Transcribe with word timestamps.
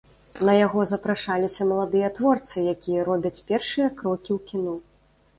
На 0.47 0.53
яго 0.59 0.83
запрашаліся 0.91 1.67
маладыя 1.71 2.07
творцы, 2.19 2.55
якія 2.73 3.03
робяць 3.09 3.41
першыя 3.51 3.91
крокі 4.01 4.31
ў 4.37 4.39
кіно. 4.49 4.73